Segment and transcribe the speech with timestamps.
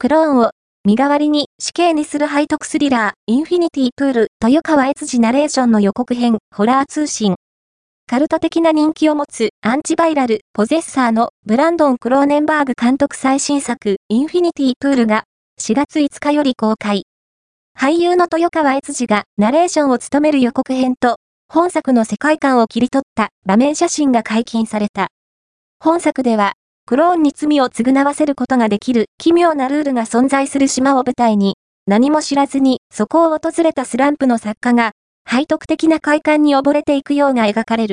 [0.00, 0.52] クローンを
[0.84, 7.34] 身代わりに死刑にする背徳スリラー、インフィニティプール、豊川悦司ナレーションの予告編、ホラー通信。
[8.06, 15.24] カルト的な人気を持つアンチバイラル、ポゼッサーのブランドン・クローネンバーグ監督最新作、インフィニティプールが
[15.60, 17.02] 4月5日より公開。
[17.76, 21.16] 俳優の豊川悦司がナレーションを務める予告編と、
[21.52, 25.08] 本作の世界観を切り取った場面写真が解禁された。
[25.80, 26.52] 本作では、
[26.88, 31.56] クローンに罪を償わせることができる奇妙なルールが存在する島を舞台に、
[31.86, 34.92] 何も知らずにそこを訪れたスランプの作家が、
[35.30, 37.86] 背徳的な快感に溺れていくようが描かれる。